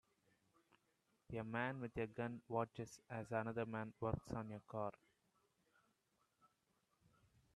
[1.37, 4.91] A man with a gun watches as another man works on a car.